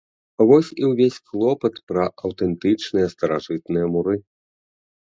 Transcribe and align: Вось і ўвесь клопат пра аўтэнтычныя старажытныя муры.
Вось 0.51 0.71
і 0.83 0.89
ўвесь 0.91 1.19
клопат 1.33 1.75
пра 1.93 2.09
аўтэнтычныя 2.29 3.07
старажытныя 3.15 3.85
муры. 3.97 4.21